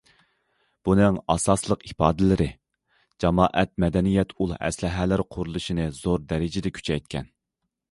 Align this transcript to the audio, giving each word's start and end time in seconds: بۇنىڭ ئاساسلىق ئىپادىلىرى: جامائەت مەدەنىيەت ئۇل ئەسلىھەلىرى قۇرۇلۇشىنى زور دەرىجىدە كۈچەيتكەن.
بۇنىڭ 0.87 1.19
ئاساسلىق 1.33 1.85
ئىپادىلىرى: 1.89 2.47
جامائەت 3.25 3.73
مەدەنىيەت 3.85 4.35
ئۇل 4.39 4.57
ئەسلىھەلىرى 4.57 5.29
قۇرۇلۇشىنى 5.39 5.89
زور 6.01 6.29
دەرىجىدە 6.33 6.77
كۈچەيتكەن. 6.81 7.33